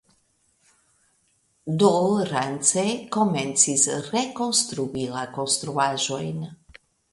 [1.81, 1.91] Do
[2.31, 6.45] Rance komencis rekonstrui la konstruaĵojn.